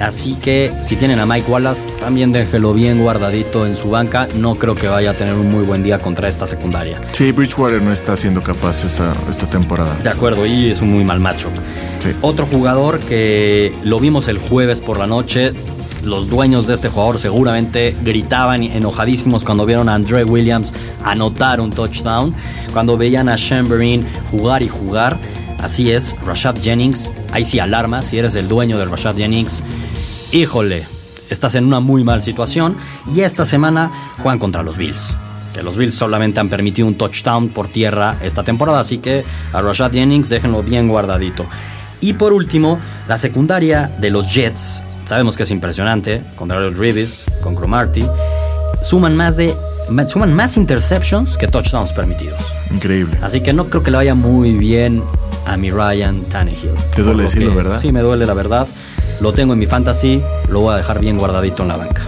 Así 0.00 0.34
que 0.34 0.72
si 0.80 0.96
tienen 0.96 1.20
a 1.20 1.26
Mike 1.26 1.50
Wallace, 1.50 1.86
también 2.00 2.32
déjelo 2.32 2.74
bien 2.74 3.00
guardadito 3.00 3.66
en 3.66 3.76
su 3.76 3.90
banca. 3.90 4.26
No 4.36 4.56
creo 4.56 4.74
que 4.74 4.88
vaya 4.88 5.12
a 5.12 5.14
tener 5.14 5.34
un 5.34 5.50
muy 5.50 5.64
buen 5.64 5.82
día 5.82 5.98
contra 5.98 6.28
esta 6.28 6.46
secundaria. 6.46 6.98
Sí, 7.12 7.32
Bridgewater 7.32 7.80
no 7.80 7.92
está 7.92 8.16
siendo 8.16 8.42
capaz 8.42 8.84
esta, 8.84 9.14
esta 9.30 9.46
temporada. 9.46 9.96
De 10.02 10.08
acuerdo, 10.08 10.46
y 10.46 10.70
es 10.70 10.80
un 10.80 10.92
muy 10.92 11.04
mal 11.04 11.20
macho. 11.20 11.48
Sí. 12.02 12.10
Otro 12.22 12.46
jugador 12.46 12.98
que 12.98 13.72
lo 13.84 14.00
vimos 14.00 14.28
el 14.28 14.38
jueves 14.38 14.80
por 14.80 14.98
la 14.98 15.06
noche. 15.06 15.52
Los 16.02 16.28
dueños 16.28 16.66
de 16.66 16.74
este 16.74 16.88
jugador 16.88 17.18
seguramente 17.18 17.96
gritaban 18.02 18.62
enojadísimos 18.62 19.42
cuando 19.42 19.64
vieron 19.64 19.88
a 19.88 19.94
Andre 19.94 20.24
Williams 20.24 20.74
anotar 21.02 21.62
un 21.62 21.70
touchdown, 21.70 22.34
cuando 22.74 22.98
veían 22.98 23.30
a 23.30 23.36
Chamberlain 23.36 24.04
jugar 24.30 24.62
y 24.62 24.68
jugar. 24.68 25.18
Así 25.62 25.90
es, 25.90 26.14
Rashad 26.26 26.56
Jennings, 26.60 27.14
ahí 27.32 27.46
sí 27.46 27.58
alarma, 27.58 28.02
si 28.02 28.18
eres 28.18 28.34
el 28.34 28.48
dueño 28.48 28.76
del 28.76 28.90
Rashad 28.90 29.16
Jennings, 29.16 29.62
híjole, 30.34 30.84
estás 31.30 31.54
en 31.54 31.64
una 31.64 31.80
muy 31.80 32.04
mal 32.04 32.20
situación. 32.20 32.76
Y 33.14 33.20
esta 33.20 33.44
semana 33.44 34.12
juegan 34.18 34.38
contra 34.38 34.62
los 34.62 34.76
Bills. 34.76 35.14
Que 35.54 35.62
los 35.62 35.78
Bills 35.78 35.94
solamente 35.94 36.40
han 36.40 36.48
permitido 36.48 36.88
un 36.88 36.96
touchdown 36.96 37.50
por 37.50 37.68
tierra 37.68 38.16
esta 38.20 38.42
temporada, 38.42 38.80
así 38.80 38.98
que 38.98 39.24
a 39.52 39.62
Rashad 39.62 39.92
Jennings 39.92 40.28
déjenlo 40.28 40.64
bien 40.64 40.88
guardadito. 40.88 41.46
Y 42.00 42.14
por 42.14 42.32
último, 42.32 42.80
la 43.06 43.16
secundaria 43.16 43.90
de 43.98 44.10
los 44.10 44.34
Jets, 44.34 44.82
sabemos 45.04 45.36
que 45.36 45.44
es 45.44 45.50
impresionante, 45.52 46.24
con 46.34 46.48
Daryl 46.48 46.76
Reeves, 46.76 47.24
con 47.40 47.54
Cromarty, 47.54 48.04
suman 48.82 49.16
más 49.16 49.36
de 49.36 49.54
suman 50.08 50.34
más 50.34 50.56
interceptions 50.56 51.36
que 51.36 51.46
touchdowns 51.46 51.92
permitidos. 51.92 52.42
Increíble. 52.72 53.18
Así 53.22 53.40
que 53.40 53.52
no 53.52 53.66
creo 53.66 53.82
que 53.82 53.92
le 53.92 53.98
vaya 53.98 54.14
muy 54.14 54.56
bien 54.56 55.04
a 55.46 55.56
mi 55.56 55.70
Ryan 55.70 56.22
Tannehill. 56.24 56.74
Te 56.96 57.02
duele 57.02 57.24
decirlo, 57.24 57.50
que, 57.50 57.56
¿verdad? 57.56 57.78
Sí, 57.78 57.92
me 57.92 58.00
duele 58.00 58.26
la 58.26 58.34
verdad. 58.34 58.66
Lo 59.20 59.32
tengo 59.32 59.52
en 59.52 59.58
mi 59.58 59.66
fantasy, 59.66 60.22
lo 60.48 60.60
voy 60.60 60.74
a 60.74 60.76
dejar 60.76 60.98
bien 61.00 61.18
guardadito 61.18 61.62
en 61.62 61.68
la 61.68 61.76
banca. 61.76 62.02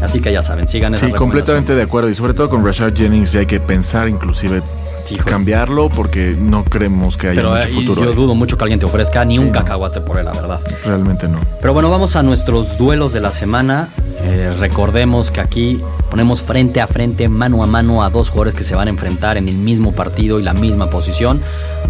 Así 0.00 0.20
que 0.20 0.32
ya 0.32 0.42
saben, 0.42 0.68
sigan 0.68 0.94
esa 0.94 1.06
Sí, 1.06 1.12
completamente 1.12 1.74
de 1.74 1.82
acuerdo. 1.82 2.08
Y 2.08 2.14
sobre 2.14 2.34
todo 2.34 2.48
con 2.48 2.64
Rashad 2.64 2.92
Jennings 2.94 3.32
ya 3.32 3.40
hay 3.40 3.46
que 3.46 3.58
pensar 3.58 4.08
inclusive 4.08 4.62
Hijo. 5.10 5.24
cambiarlo 5.28 5.88
porque 5.88 6.36
no 6.38 6.62
creemos 6.64 7.16
que 7.16 7.28
haya 7.28 7.40
Pero 7.40 7.54
mucho 7.56 7.68
futuro. 7.68 8.02
yo 8.04 8.10
ahí. 8.10 8.14
dudo 8.14 8.34
mucho 8.34 8.56
que 8.56 8.64
alguien 8.64 8.78
te 8.78 8.86
ofrezca 8.86 9.24
ni 9.24 9.34
Sí, 9.34 9.38
un 9.40 9.46
no. 9.46 9.52
cacahuate 9.52 10.00
por 10.02 10.18
él, 10.18 10.26
la 10.26 10.32
verdad. 10.32 10.60
Realmente 10.84 11.26
no. 11.28 11.38
Pero 11.60 11.72
bueno, 11.72 11.90
vamos 11.90 12.14
a 12.14 12.22
nuestros 12.22 12.76
duelos 12.78 13.12
de 13.12 13.20
la 13.20 13.30
semana. 13.32 13.88
Eh, 14.20 14.54
recordemos 14.60 15.30
que 15.32 15.40
aquí 15.40 15.80
ponemos 16.10 16.42
frente 16.42 16.80
a 16.80 16.86
frente, 16.86 17.28
mano 17.28 17.62
a 17.62 17.66
mano 17.66 18.02
a 18.04 18.10
dos 18.10 18.28
jugadores 18.30 18.54
que 18.54 18.64
se 18.64 18.74
van 18.76 18.86
a 18.88 18.90
enfrentar 18.90 19.36
en 19.36 19.48
el 19.48 19.56
mismo 19.56 19.92
partido 19.92 20.38
y 20.38 20.42
la 20.42 20.52
misma 20.54 20.90
posición. 20.90 21.40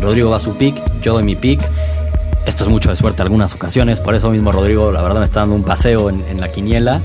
Rodrigo 0.01 0.31
da 0.31 0.39
su 0.41 0.57
pick, 0.57 0.81
yo 1.03 1.13
doy 1.15 1.25
mi 1.25 1.37
pick. 1.37 1.61
Esto 2.49 2.65
es 2.65 2.71
mucho 2.71 2.89
de 2.89 2.97
suerte 2.97 3.21
algunas 3.21 3.55
ocasiones, 3.55 4.01
por 4.01 4.15
eso 4.15 4.31
mismo 4.31 4.53
Rodrigo 4.53 4.91
la 4.91 5.03
verdad 5.03 5.19
me 5.19 5.27
está 5.27 5.41
dando 5.41 5.55
un 5.55 5.65
paseo 5.65 6.09
en, 6.09 6.41
la 6.41 6.51
quiniela. 6.51 7.03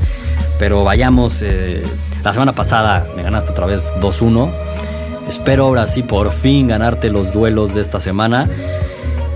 Pero 0.58 0.86
vayamos, 0.86 1.42
eh, 1.42 1.84
la 2.24 2.32
semana 2.32 2.54
pasada 2.54 3.10
me 3.14 3.24
ganaste 3.24 3.52
otra 3.52 3.66
vez 3.66 3.94
2-1. 4.00 4.54
Espero 5.28 5.66
ahora 5.66 5.86
sí 5.88 6.02
por 6.02 6.32
fin 6.32 6.70
ganarte 6.70 7.10
los 7.10 7.34
duelos 7.34 7.76
de 7.76 7.82
esta 7.82 8.00
semana. 8.00 8.50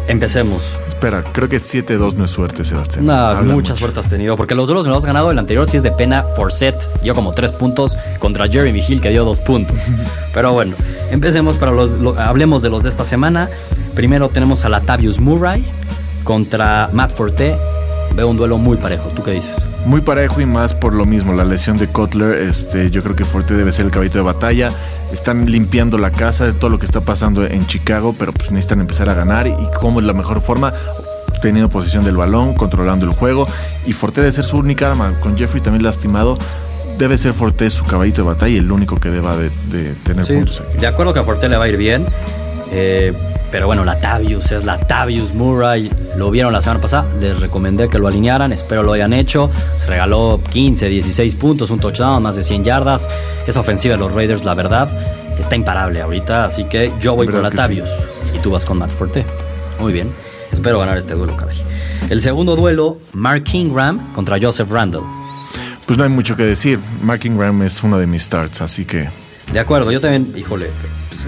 Empecemos. 0.08 0.78
Espera, 0.88 1.22
creo 1.22 1.50
que 1.50 1.58
7-2 1.58 2.14
no 2.14 2.26
es 2.26 2.32
suerte, 2.32 2.64
Sebastián. 2.64 3.06
No, 3.06 3.14
Habla 3.14 3.42
mucha 3.42 3.74
mucho. 3.74 3.76
suerte 3.76 4.00
has 4.00 4.10
tenido, 4.10 4.38
porque 4.38 4.56
los 4.56 4.68
duelos 4.68 4.86
me 4.86 4.92
los 4.94 5.04
has 5.04 5.06
ganado. 5.06 5.32
El 5.32 5.38
anterior 5.40 5.68
sí 5.68 5.78
es 5.78 5.84
de 5.84 5.92
pena. 5.92 6.24
Forset 6.36 6.76
dio 7.02 7.14
como 7.14 7.34
tres 7.34 7.52
puntos 7.52 7.98
contra 8.20 8.48
Jeremy 8.48 8.82
Hill, 8.88 9.02
que 9.02 9.10
dio 9.10 9.26
dos 9.26 9.40
puntos. 9.40 9.78
Pero 10.34 10.54
bueno, 10.54 10.76
empecemos 11.12 11.58
para 11.58 11.72
los. 11.72 11.92
lo- 11.92 12.18
hablemos 12.20 12.62
de 12.62 12.70
los 12.70 12.84
de 12.84 12.90
esta 12.90 13.04
semana. 13.04 13.50
Primero 13.96 14.30
tenemos 14.30 14.64
a 14.64 14.70
Latavius 14.70 15.20
Murray 15.20 15.70
contra 16.24 16.90
Matt 16.94 17.12
Forte. 17.12 17.58
Veo 18.16 18.28
un 18.28 18.38
duelo 18.38 18.58
muy 18.58 18.78
parejo. 18.78 19.10
¿Tú 19.10 19.22
qué 19.24 19.32
dices? 19.32 19.68
Muy 19.86 20.02
parejo 20.02 20.42
y 20.42 20.46
más 20.46 20.74
por 20.74 20.94
lo 20.94 21.06
mismo, 21.06 21.34
la 21.34 21.44
lesión 21.46 21.78
de 21.78 21.88
Kotler, 21.88 22.34
este, 22.42 22.90
yo 22.90 23.04
creo 23.04 23.16
que 23.16 23.26
Fuerte 23.26 23.54
debe 23.54 23.72
ser 23.72 23.86
el 23.86 23.92
caballito 23.92 24.18
de 24.18 24.24
batalla. 24.24 24.72
Están 25.14 25.50
limpiando 25.52 25.98
la 25.98 26.12
casa, 26.12 26.48
es 26.48 26.58
todo 26.58 26.70
lo 26.72 26.80
que 26.80 26.86
está 26.86 27.02
pasando 27.02 27.46
en 27.46 27.68
Chicago, 27.68 28.16
pero 28.18 28.34
pues 28.34 28.50
necesitan 28.52 28.80
empezar 28.82 29.10
a 29.10 29.14
ganar 29.14 29.46
y 29.48 29.54
cómo 29.80 30.00
es 30.00 30.06
la 30.06 30.14
mejor 30.14 30.42
forma 30.42 30.74
teniendo 31.42 31.70
posición 31.70 32.04
del 32.04 32.18
balón, 32.18 32.56
controlando 32.56 33.06
el 33.06 33.12
juego 33.14 33.46
y 33.86 33.94
Forte 33.94 34.22
debe 34.22 34.32
ser 34.32 34.44
su 34.44 34.58
única 34.58 34.88
arma, 34.88 35.14
con 35.20 35.38
Jeffrey 35.38 35.62
también 35.62 35.84
lastimado. 35.84 36.38
Debe 36.98 37.20
ser 37.20 37.34
Forte 37.34 37.70
su 37.70 37.86
caballito 37.86 38.24
de 38.24 38.28
batalla 38.30 38.54
y 38.56 38.58
el 38.58 38.72
único 38.72 39.00
que 39.00 39.12
deba 39.12 39.38
de, 39.38 39.52
de 39.72 39.94
tener 40.04 40.26
puntos 40.26 40.64
aquí. 40.68 40.80
de 40.80 40.88
acuerdo 40.88 41.14
que 41.14 41.20
a 41.20 41.24
Forte 41.24 41.48
le 41.48 41.56
va 41.58 41.66
a 41.66 41.70
ir 41.70 41.78
bien. 41.78 42.08
eh, 42.72 43.14
pero 43.52 43.68
bueno, 43.68 43.86
Latavius 43.86 44.52
es 44.52 44.66
Latavius 44.66 45.34
Murray. 45.34 45.90
Lo 46.18 46.32
vieron 46.32 46.52
la 46.52 46.62
semana 46.62 46.82
pasada. 46.82 47.08
Les 47.20 47.40
recomendé 47.40 47.88
que 47.88 47.98
lo 47.98 48.08
alinearan. 48.08 48.52
Espero 48.52 48.84
lo 48.84 48.94
hayan 48.94 49.14
hecho. 49.14 49.50
Se 49.78 49.88
regaló 49.88 50.42
15, 50.50 50.90
16 50.90 51.36
puntos, 51.36 51.72
un 51.72 51.80
touchdown, 51.80 52.22
más 52.22 52.36
de 52.36 52.44
100 52.44 52.64
yardas. 52.64 53.10
Esa 53.46 53.60
ofensiva 53.60 53.94
de 53.96 54.00
los 54.00 54.12
Raiders, 54.14 54.44
la 54.44 54.54
verdad, 54.54 54.90
está 55.40 55.56
imparable 55.56 56.02
ahorita. 56.02 56.46
Así 56.46 56.66
que 56.66 56.94
yo 57.00 57.16
voy 57.16 57.28
con 57.28 57.36
¿Verdad 57.36 57.52
que 57.52 57.58
Latavius. 57.58 57.90
Y 58.36 58.40
tú 58.40 58.52
vas 58.52 58.66
con 58.66 58.78
Matt 58.78 58.92
Forte. 58.92 59.26
Muy 59.80 59.94
bien. 59.94 60.12
Espero 60.52 60.80
ganar 60.80 60.98
este 60.98 61.14
duelo, 61.14 61.36
caray. 61.38 61.58
El 62.10 62.22
segundo 62.22 62.56
duelo, 62.56 62.98
Mark 63.14 63.46
Ingram 63.54 64.14
contra 64.14 64.38
Joseph 64.42 64.70
Randall. 64.70 65.04
Pues 65.86 65.98
no 65.98 66.04
hay 66.04 66.10
mucho 66.10 66.36
que 66.36 66.44
decir. 66.44 66.80
Mark 67.02 67.22
Ingram 67.24 67.62
es 67.64 67.82
uno 67.82 67.98
de 67.98 68.08
mis 68.08 68.24
starts, 68.24 68.62
así 68.62 68.84
que 68.84 69.10
De 69.54 69.60
acuerdo, 69.60 69.92
yo 69.92 70.02
también, 70.02 70.34
híjole, 70.38 70.70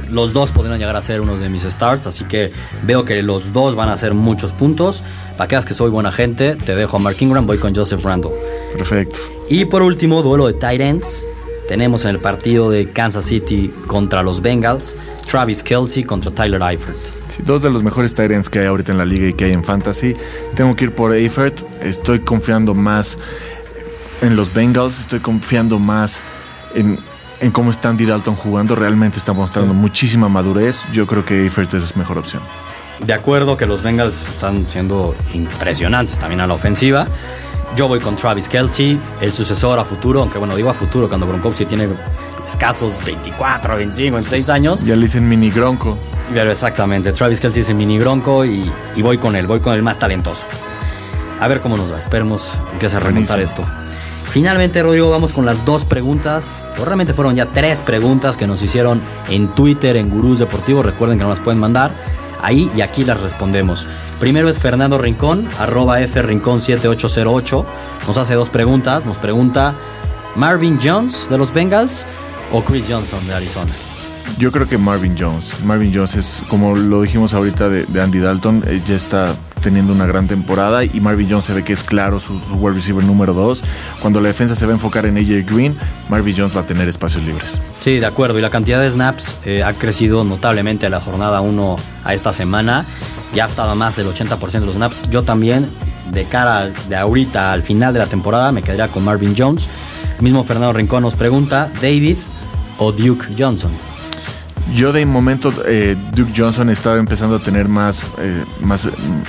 los 0.09 0.33
dos 0.33 0.51
podrían 0.51 0.79
llegar 0.79 0.95
a 0.95 1.01
ser 1.01 1.21
unos 1.21 1.39
de 1.39 1.49
mis 1.49 1.63
starts, 1.63 2.07
así 2.07 2.25
que 2.25 2.51
veo 2.83 3.05
que 3.05 3.21
los 3.21 3.53
dos 3.53 3.75
van 3.75 3.89
a 3.89 3.93
hacer 3.93 4.13
muchos 4.13 4.53
puntos. 4.53 5.03
Para 5.37 5.47
que 5.47 5.55
veas 5.55 5.65
que 5.65 5.73
soy 5.73 5.89
buena 5.89 6.11
gente, 6.11 6.55
te 6.55 6.75
dejo 6.75 6.97
a 6.97 6.99
Mark 6.99 7.17
Ingram, 7.19 7.45
voy 7.45 7.57
con 7.57 7.73
Joseph 7.73 8.03
Randall. 8.03 8.33
perfecto. 8.75 9.17
Y 9.49 9.65
por 9.65 9.81
último, 9.81 10.21
duelo 10.21 10.47
de 10.47 10.53
tight 10.53 10.81
ends. 10.81 11.25
Tenemos 11.67 12.03
en 12.05 12.11
el 12.11 12.19
partido 12.19 12.71
de 12.71 12.89
Kansas 12.89 13.25
City 13.25 13.71
contra 13.85 14.23
los 14.23 14.41
Bengals, 14.41 14.95
Travis 15.29 15.61
Kelsey 15.61 16.03
contra 16.03 16.31
Tyler 16.31 16.61
Eifert. 16.63 16.97
Sí, 17.29 17.43
dos 17.45 17.61
de 17.61 17.69
los 17.69 17.83
mejores 17.83 18.15
Tyrants 18.15 18.49
que 18.49 18.59
hay 18.59 18.65
ahorita 18.65 18.91
en 18.91 18.97
la 18.97 19.05
liga 19.05 19.27
y 19.27 19.33
que 19.33 19.45
hay 19.45 19.53
en 19.53 19.63
Fantasy. 19.63 20.15
Tengo 20.55 20.75
que 20.75 20.85
ir 20.85 20.95
por 20.95 21.13
Eifert. 21.13 21.61
Estoy 21.83 22.21
confiando 22.21 22.73
más 22.73 23.19
en 24.21 24.35
los 24.35 24.51
Bengals. 24.51 24.99
Estoy 24.99 25.19
confiando 25.19 25.77
más 25.77 26.21
en, 26.73 26.97
en 27.39 27.51
cómo 27.51 27.71
está 27.71 27.89
Andy 27.89 28.05
Dalton 28.05 28.35
jugando. 28.35 28.75
Realmente 28.75 29.17
está 29.17 29.33
mostrando 29.33 29.73
muchísima 29.73 30.29
madurez. 30.29 30.81
Yo 30.91 31.07
creo 31.07 31.25
que 31.25 31.43
Eifert 31.43 31.73
es 31.73 31.95
mejor 31.95 32.17
opción. 32.17 32.41
De 33.05 33.13
acuerdo 33.13 33.55
que 33.55 33.65
los 33.65 33.81
Bengals 33.81 34.27
están 34.27 34.67
siendo 34.67 35.15
impresionantes 35.33 36.17
también 36.17 36.41
a 36.41 36.47
la 36.47 36.53
ofensiva. 36.53 37.07
Yo 37.75 37.87
voy 37.87 37.99
con 37.99 38.15
Travis 38.15 38.49
Kelsey, 38.49 38.99
el 39.21 39.31
sucesor 39.31 39.77
a 39.79 39.85
futuro, 39.85 40.21
aunque 40.21 40.37
bueno, 40.39 40.55
digo 40.55 40.69
a 40.69 40.73
futuro 40.73 41.07
cuando 41.07 41.27
Gronkowski 41.27 41.65
tiene 41.65 41.87
escasos 42.47 42.95
24, 43.05 43.75
25, 43.77 44.15
26 44.15 44.49
años. 44.49 44.83
Ya 44.83 44.95
le 44.95 45.03
dicen 45.03 45.29
mini 45.29 45.51
Gronco. 45.51 45.97
Pero 46.33 46.51
exactamente, 46.51 47.11
Travis 47.11 47.39
Kelsey 47.39 47.61
es 47.61 47.69
el 47.69 47.75
mini 47.75 47.99
Gronco 47.99 48.43
y, 48.43 48.71
y 48.95 49.01
voy 49.01 49.17
con 49.19 49.35
él, 49.35 49.45
voy 49.47 49.59
con 49.59 49.75
el 49.75 49.83
más 49.83 49.99
talentoso. 49.99 50.45
A 51.39 51.47
ver 51.47 51.61
cómo 51.61 51.77
nos 51.77 51.91
va, 51.93 51.99
esperemos 51.99 52.53
que 52.67 52.73
empiece 52.73 52.97
a 52.97 52.99
remontar 52.99 53.39
esto. 53.39 53.63
Finalmente, 54.29 54.83
Rodrigo, 54.83 55.09
vamos 55.09 55.33
con 55.33 55.45
las 55.45 55.65
dos 55.65 55.85
preguntas. 55.85 56.61
Realmente 56.77 57.13
fueron 57.13 57.35
ya 57.35 57.47
tres 57.47 57.81
preguntas 57.81 58.37
que 58.37 58.45
nos 58.45 58.61
hicieron 58.61 59.01
en 59.29 59.47
Twitter, 59.55 59.97
en 59.97 60.09
Gurús 60.09 60.39
Deportivos. 60.39 60.85
Recuerden 60.85 61.17
que 61.17 61.23
nos 61.23 61.37
las 61.37 61.43
pueden 61.43 61.59
mandar 61.59 61.95
ahí 62.41 62.71
y 62.75 62.81
aquí 62.81 63.03
las 63.03 63.19
respondemos. 63.21 63.87
Primero 64.19 64.47
es 64.49 64.59
Fernando 64.59 64.97
Rincón, 64.97 65.47
arroba 65.57 65.99
frincón7808. 65.99 67.65
Nos 68.07 68.17
hace 68.17 68.35
dos 68.35 68.49
preguntas. 68.49 69.05
Nos 69.05 69.17
pregunta, 69.17 69.75
¿Marvin 70.35 70.77
Jones 70.81 71.27
de 71.29 71.37
los 71.37 71.51
Bengals 71.51 72.05
o 72.51 72.61
Chris 72.61 72.85
Johnson 72.87 73.25
de 73.25 73.33
Arizona? 73.33 73.71
Yo 74.37 74.51
creo 74.51 74.67
que 74.67 74.77
Marvin 74.77 75.15
Jones. 75.17 75.63
Marvin 75.65 75.91
Jones 75.93 76.15
es, 76.15 76.43
como 76.49 76.75
lo 76.75 77.01
dijimos 77.01 77.33
ahorita 77.33 77.67
de, 77.67 78.01
Andy 78.01 78.19
Dalton, 78.19 78.63
eh, 78.67 78.81
ya 78.85 78.95
está 78.95 79.35
teniendo 79.59 79.93
una 79.93 80.05
gran 80.05 80.27
temporada 80.27 80.83
y 80.83 80.99
Marvin 80.99 81.29
Jones 81.29 81.45
se 81.45 81.53
ve 81.53 81.63
que 81.63 81.73
es 81.73 81.83
claro 81.83 82.19
su, 82.19 82.39
wide 82.55 82.75
receiver 82.75 83.03
número 83.03 83.33
2. 83.33 83.63
Cuando 84.01 84.21
la 84.21 84.27
defensa 84.29 84.55
se 84.55 84.65
va 84.65 84.71
a 84.71 84.75
enfocar 84.75 85.05
en 85.05 85.17
AJ 85.17 85.45
Green, 85.45 85.75
Marvin 86.09 86.35
Jones 86.37 86.55
va 86.55 86.61
a 86.61 86.65
tener 86.65 86.87
espacios 86.87 87.23
libres. 87.23 87.59
Sí, 87.79 87.99
de 87.99 88.05
acuerdo. 88.05 88.39
Y 88.39 88.41
la 88.41 88.49
cantidad 88.49 88.81
de 88.81 88.89
snaps 88.89 89.39
eh, 89.45 89.63
ha 89.63 89.73
crecido 89.73 90.23
notablemente 90.23 90.85
a 90.85 90.89
la 90.89 90.99
jornada 90.99 91.41
1 91.41 91.75
a 92.03 92.13
esta 92.13 92.33
semana. 92.33 92.85
Ya 93.33 93.45
ha 93.45 93.47
estado 93.47 93.75
más 93.75 93.95
del 93.95 94.07
80% 94.07 94.59
de 94.59 94.65
los 94.65 94.75
snaps. 94.75 95.03
Yo 95.09 95.23
también, 95.23 95.69
de 96.11 96.25
cara 96.25 96.67
de 96.67 96.95
ahorita 96.95 97.51
al 97.51 97.61
final 97.61 97.93
de 97.93 97.99
la 97.99 98.07
temporada, 98.07 98.51
me 98.51 98.63
quedaría 98.63 98.87
con 98.87 99.03
Marvin 99.03 99.35
Jones. 99.37 99.69
mismo 100.19 100.43
Fernando 100.43 100.73
Rincón 100.73 101.03
nos 101.03 101.15
pregunta, 101.15 101.71
David 101.81 102.17
o 102.77 102.91
Duke 102.91 103.27
Johnson. 103.37 103.88
Yo 104.73 104.93
de 104.93 105.05
momento 105.05 105.51
eh, 105.65 105.95
Duke 106.13 106.31
Johnson 106.35 106.69
estaba 106.69 106.97
empezando 106.97 107.37
a 107.37 107.39
tener 107.39 107.67
más, 107.67 108.01
eh, 108.19 108.43
más, 108.61 108.87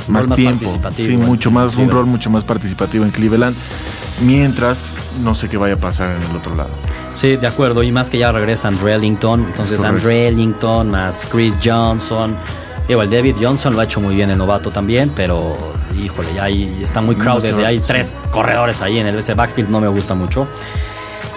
más, 0.09 0.29
tiempo, 0.35 0.79
sí, 0.97 1.17
mucho 1.17 1.51
más, 1.51 1.77
un 1.77 1.91
rol 1.91 2.07
mucho 2.07 2.31
más 2.31 2.45
participativo 2.45 3.05
en 3.05 3.11
Cleveland, 3.11 3.57
mientras 4.23 4.91
no 5.23 5.35
sé 5.35 5.49
qué 5.49 5.57
vaya 5.57 5.75
a 5.75 5.79
pasar 5.79 6.11
en 6.11 6.31
el 6.31 6.37
otro 6.37 6.55
lado. 6.55 6.71
Sí, 7.17 7.37
de 7.37 7.47
acuerdo, 7.47 7.83
y 7.83 7.93
más 7.93 8.11
que 8.11 8.19
ya 8.19 8.33
regresa 8.33 8.69
Andre 8.69 8.95
Ellington, 8.95 9.47
entonces 9.47 9.83
Andre 9.85 10.29
Ellington 10.29 10.91
más 10.91 11.27
Chris 11.31 11.55
Johnson. 11.63 12.37
Igual 12.89 13.09
David 13.09 13.37
Johnson 13.41 13.75
lo 13.75 13.81
ha 13.81 13.85
hecho 13.85 14.01
muy 14.01 14.17
bien 14.17 14.31
el 14.31 14.39
novato 14.39 14.71
también, 14.71 15.13
pero 15.15 15.57
híjole, 15.97 16.29
ya 16.35 16.49
está 16.49 17.01
muy 17.01 17.15
crowded, 17.15 17.65
hay 17.65 17.79
tres 17.79 18.13
corredores 18.31 18.83
ahí 18.83 18.99
en 18.99 19.07
el 19.07 19.19
ese 19.19 19.35
backfield, 19.35 19.71
no 19.71 19.81
me 19.81 19.89
gusta 19.89 20.15
mucho. 20.15 20.49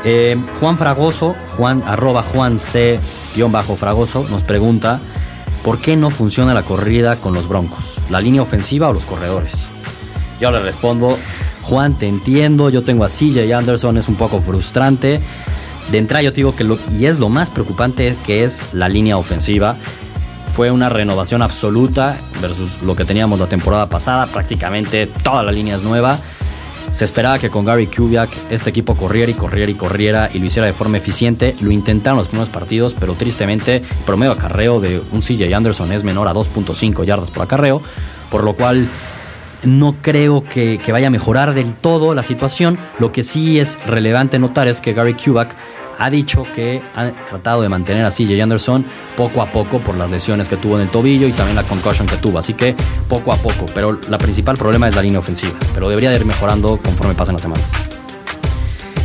Eh, 0.04 0.42
Juan 0.60 0.78
Fragoso, 0.78 1.36
Juan, 1.56 1.84
arroba 1.86 2.24
Juan 2.24 2.60
C, 2.60 3.00
bajo 3.50 3.76
Fragoso, 3.76 4.26
nos 4.30 4.44
pregunta, 4.44 5.00
¿por 5.64 5.80
qué 5.80 5.96
no 5.96 6.10
funciona 6.10 6.54
la 6.54 6.64
corrida 6.64 7.16
con 7.18 7.34
los 7.34 7.48
Broncos? 7.48 7.96
¿La 8.10 8.20
línea 8.20 8.42
ofensiva 8.42 8.90
o 8.90 8.94
los 8.94 9.06
corredores? 9.06 9.68
Yo 10.42 10.52
le 10.52 10.60
respondo, 10.60 11.18
Juan, 11.62 11.98
te 11.98 12.08
entiendo, 12.08 12.70
yo 12.70 12.84
tengo 12.84 13.06
a 13.06 13.08
CJ 13.08 13.54
Anderson, 13.54 13.98
es 13.98 14.10
un 14.10 14.16
poco 14.16 14.42
frustrante. 14.42 15.22
De 15.92 15.98
entrada 15.98 16.22
yo 16.22 16.32
te 16.32 16.38
digo 16.38 16.56
que 16.56 16.64
lo, 16.64 16.78
y 16.98 17.06
es 17.06 17.20
lo 17.20 17.30
más 17.30 17.50
preocupante 17.50 18.16
que 18.26 18.44
es 18.44 18.74
la 18.74 18.90
línea 18.90 19.18
ofensiva. 19.18 19.78
Fue 20.54 20.70
una 20.70 20.90
renovación 20.90 21.42
absoluta 21.42 22.18
versus 22.42 22.82
lo 22.82 22.96
que 22.96 23.06
teníamos 23.06 23.40
la 23.40 23.48
temporada 23.48 23.88
pasada, 23.88 24.28
prácticamente 24.28 25.08
toda 25.08 25.44
la 25.44 25.52
línea 25.52 25.76
es 25.76 25.84
nueva. 25.84 26.20
Se 26.94 27.06
esperaba 27.06 27.40
que 27.40 27.50
con 27.50 27.66
Gary 27.66 27.88
Kubiak 27.88 28.30
este 28.52 28.70
equipo 28.70 28.94
corriera 28.94 29.32
y 29.32 29.34
corriera 29.34 29.72
y 29.72 29.74
corriera 29.74 30.30
y 30.32 30.38
lo 30.38 30.46
hiciera 30.46 30.68
de 30.68 30.74
forma 30.74 30.98
eficiente. 30.98 31.56
Lo 31.60 31.72
intentaron 31.72 32.20
los 32.20 32.28
primeros 32.28 32.50
partidos, 32.50 32.96
pero 33.00 33.16
tristemente 33.16 33.78
el 33.78 33.84
promedio 34.06 34.32
acarreo 34.32 34.80
de 34.80 35.02
un 35.12 35.22
CJ 35.22 35.52
Anderson 35.56 35.92
es 35.92 36.04
menor 36.04 36.28
a 36.28 36.34
2.5 36.34 37.04
yardas 37.04 37.32
por 37.32 37.42
acarreo, 37.42 37.82
por 38.30 38.44
lo 38.44 38.54
cual 38.54 38.88
no 39.64 39.96
creo 40.02 40.44
que, 40.44 40.80
vaya 40.92 41.08
a 41.08 41.10
mejorar 41.10 41.54
del 41.54 41.76
todo 41.76 42.14
la 42.16 42.24
situación. 42.24 42.78
Lo 43.00 43.12
que 43.12 43.24
sí 43.24 43.60
es 43.60 43.78
relevante 43.86 44.40
notar 44.40 44.68
es 44.68 44.82
que 44.82 44.94
Gary 44.94 45.14
Kubiak 45.14 45.56
ha 46.00 46.10
dicho 46.10 46.46
que 46.56 46.82
ha 46.96 47.12
tratado 47.26 47.62
de 47.62 47.70
mantener 47.70 48.06
a 48.06 48.10
CJ 48.10 48.42
Anderson 48.42 48.84
poco 49.16 49.42
a 49.42 49.52
poco 49.52 49.80
por 49.80 49.96
las 49.96 50.10
lesiones 50.10 50.50
que 50.50 50.58
tuvo 50.58 50.76
en 50.76 50.82
el 50.82 50.90
tobillo 50.90 51.28
y 51.28 51.32
también 51.32 51.56
la 51.56 51.64
concussion 51.64 52.08
que 52.08 52.18
tuvo. 52.18 52.40
Así 52.40 52.54
que 52.54 52.76
poco 53.08 53.32
a 53.32 53.38
poco. 53.38 53.66
Pero 53.74 54.00
la 54.10 54.18
principal 54.18 54.58
problema 54.58 54.88
es 54.88 54.96
la 54.96 55.02
línea 55.02 55.20
ofensiva. 55.20 55.54
Pero 55.74 55.90
debería 55.90 56.10
de 56.10 56.18
ir 56.18 56.26
mejorando 56.26 56.78
conforme 56.78 57.14
pasen 57.14 57.34
las 57.34 57.42
semanas. 57.42 57.72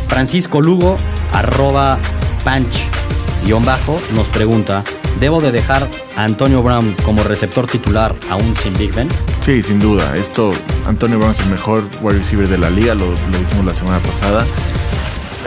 Francisco 0.07 0.61
Lugo, 0.61 0.97
arroba 1.33 1.99
punch 2.43 2.81
guion 3.45 3.63
bajo, 3.63 3.97
nos 4.15 4.27
pregunta, 4.27 4.83
¿debo 5.19 5.39
de 5.39 5.51
dejar 5.51 5.87
a 6.17 6.23
Antonio 6.23 6.61
Brown 6.61 6.95
como 7.05 7.23
receptor 7.23 7.67
titular 7.67 8.15
aún 8.29 8.55
sin 8.55 8.73
Big 8.73 8.93
Ben? 8.93 9.07
Sí, 9.49 9.63
sin 9.63 9.79
duda. 9.79 10.13
Esto, 10.15 10.51
Antonio 10.85 11.17
Brown 11.17 11.31
es 11.31 11.39
el 11.39 11.49
mejor 11.49 11.83
wide 12.03 12.19
receiver 12.19 12.47
de 12.47 12.59
la 12.59 12.69
liga, 12.69 12.93
lo, 12.93 13.07
lo 13.09 13.37
dijimos 13.39 13.65
la 13.65 13.73
semana 13.73 13.99
pasada 13.99 14.45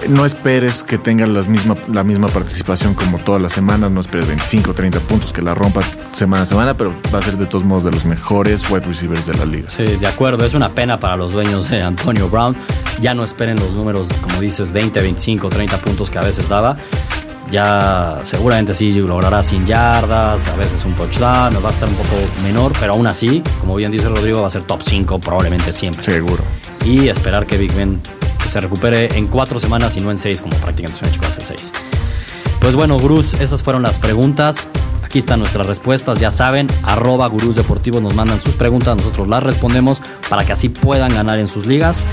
no 0.08 0.26
esperes 0.26 0.82
que 0.82 0.98
tenga 0.98 1.26
la 1.26 1.42
misma, 1.44 1.76
la 1.88 2.02
misma 2.02 2.26
participación 2.28 2.94
como 2.94 3.18
todas 3.18 3.40
las 3.40 3.52
semanas, 3.52 3.90
no 3.90 4.00
esperes 4.00 4.26
25 4.26 4.72
o 4.72 4.74
30 4.74 4.98
puntos 5.00 5.32
que 5.32 5.42
la 5.42 5.54
rompa 5.54 5.82
semana 6.14 6.42
a 6.42 6.46
semana, 6.46 6.74
pero 6.74 6.92
va 7.14 7.20
a 7.20 7.22
ser 7.22 7.36
de 7.36 7.46
todos 7.46 7.64
modos 7.64 7.84
de 7.84 7.92
los 7.92 8.04
mejores 8.04 8.68
wide 8.70 8.84
receivers 8.84 9.26
de 9.26 9.34
la 9.34 9.44
liga. 9.44 9.68
Sí, 9.68 9.84
de 9.84 10.06
acuerdo, 10.06 10.44
es 10.44 10.54
una 10.54 10.70
pena 10.70 10.98
para 10.98 11.16
los 11.16 11.32
dueños 11.32 11.68
de 11.70 11.82
Antonio 11.82 12.28
Brown. 12.28 12.56
Ya 13.00 13.14
no 13.14 13.22
esperen 13.22 13.56
los 13.60 13.72
números, 13.74 14.08
como 14.20 14.40
dices, 14.40 14.72
20, 14.72 15.00
25, 15.00 15.48
30 15.48 15.78
puntos 15.78 16.10
que 16.10 16.18
a 16.18 16.22
veces 16.22 16.48
daba. 16.48 16.76
Ya 17.52 18.22
seguramente 18.24 18.72
sí 18.72 18.92
logrará 18.94 19.42
100 19.42 19.66
yardas, 19.66 20.48
a 20.48 20.56
veces 20.56 20.86
un 20.86 20.94
touchdown, 20.94 21.62
va 21.62 21.68
a 21.68 21.72
estar 21.72 21.86
un 21.86 21.94
poco 21.96 22.16
menor, 22.42 22.72
pero 22.80 22.94
aún 22.94 23.06
así, 23.06 23.42
como 23.60 23.74
bien 23.74 23.92
dice 23.92 24.08
Rodrigo, 24.08 24.40
va 24.40 24.46
a 24.46 24.50
ser 24.50 24.64
top 24.64 24.80
5 24.82 25.20
probablemente 25.20 25.70
siempre. 25.70 26.02
Seguro. 26.02 26.42
Y 26.86 27.08
esperar 27.08 27.46
que 27.46 27.58
Big 27.58 27.74
Ben 27.74 28.00
se 28.48 28.58
recupere 28.58 29.06
en 29.18 29.26
cuatro 29.28 29.60
semanas 29.60 29.98
y 29.98 30.00
no 30.00 30.10
en 30.10 30.16
seis, 30.16 30.40
como 30.40 30.56
prácticamente 30.56 30.96
es 30.96 31.02
un 31.02 31.08
hecho 31.08 31.20
que 31.20 31.26
va 31.26 31.32
a 31.32 31.36
ser 31.36 31.44
seis. 31.44 31.72
Pues 32.58 32.74
bueno, 32.74 32.98
gurús, 32.98 33.34
esas 33.34 33.62
fueron 33.62 33.82
las 33.82 33.98
preguntas. 33.98 34.56
Aquí 35.04 35.18
están 35.18 35.40
nuestras 35.40 35.66
respuestas, 35.66 36.20
ya 36.20 36.30
saben, 36.30 36.68
arroba 36.84 37.26
gurús 37.26 37.56
deportivos 37.56 38.00
nos 38.00 38.14
mandan 38.14 38.40
sus 38.40 38.54
preguntas, 38.54 38.96
nosotros 38.96 39.28
las 39.28 39.42
respondemos 39.42 40.00
para 40.30 40.46
que 40.46 40.52
así 40.52 40.70
puedan 40.70 41.14
ganar 41.14 41.38
en 41.38 41.48
sus 41.48 41.66
ligas. 41.66 42.06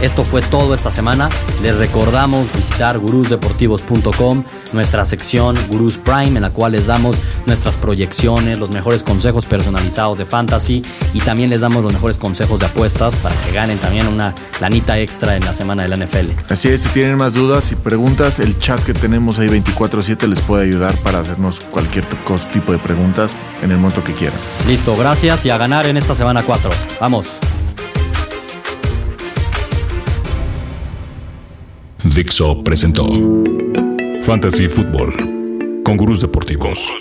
Esto 0.00 0.24
fue 0.24 0.40
todo 0.40 0.74
esta 0.74 0.90
semana. 0.90 1.28
Les 1.62 1.76
recordamos 1.76 2.52
visitar 2.56 2.98
gurusdeportivos.com, 2.98 4.44
nuestra 4.72 5.04
sección 5.04 5.58
Gurus 5.68 5.98
Prime, 5.98 6.36
en 6.36 6.40
la 6.40 6.50
cual 6.50 6.72
les 6.72 6.86
damos 6.86 7.18
nuestras 7.44 7.76
proyecciones, 7.76 8.58
los 8.58 8.70
mejores 8.70 9.02
consejos 9.02 9.44
personalizados 9.44 10.16
de 10.16 10.24
fantasy 10.24 10.82
y 11.12 11.20
también 11.20 11.50
les 11.50 11.60
damos 11.60 11.82
los 11.82 11.92
mejores 11.92 12.16
consejos 12.16 12.60
de 12.60 12.66
apuestas 12.66 13.14
para 13.16 13.34
que 13.42 13.52
ganen 13.52 13.78
también 13.78 14.08
una 14.08 14.34
lanita 14.60 14.98
extra 14.98 15.36
en 15.36 15.44
la 15.44 15.52
semana 15.52 15.82
de 15.82 15.88
la 15.88 15.96
NFL. 15.96 16.30
Así 16.48 16.68
es, 16.68 16.82
si 16.82 16.88
tienen 16.90 17.18
más 17.18 17.34
dudas 17.34 17.70
y 17.72 17.76
preguntas, 17.76 18.40
el 18.40 18.56
chat 18.58 18.80
que 18.80 18.94
tenemos 18.94 19.38
ahí 19.38 19.48
24/7 19.48 20.26
les 20.26 20.40
puede 20.40 20.64
ayudar 20.64 20.96
para 21.02 21.20
hacernos 21.20 21.60
cualquier 21.60 22.06
tipo 22.52 22.72
de 22.72 22.78
preguntas 22.78 23.32
en 23.62 23.70
el 23.70 23.76
momento 23.76 24.02
que 24.02 24.14
quieran. 24.14 24.38
Listo, 24.66 24.96
gracias 24.96 25.44
y 25.44 25.50
a 25.50 25.58
ganar 25.58 25.84
en 25.86 25.98
esta 25.98 26.14
semana 26.14 26.42
4. 26.42 26.70
Vamos. 27.00 27.49
Dixo 32.20 32.62
presentó 32.62 33.06
Fantasy 34.20 34.68
Football 34.68 35.82
con 35.82 35.96
gurús 35.96 36.20
deportivos. 36.20 36.99